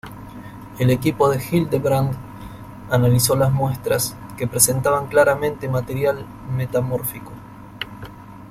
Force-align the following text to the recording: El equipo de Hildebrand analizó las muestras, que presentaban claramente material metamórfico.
El 0.79 0.89
equipo 0.89 1.29
de 1.29 1.37
Hildebrand 1.39 2.15
analizó 2.89 3.35
las 3.35 3.51
muestras, 3.51 4.17
que 4.35 4.47
presentaban 4.47 5.05
claramente 5.05 5.69
material 5.69 6.25
metamórfico. 6.57 7.31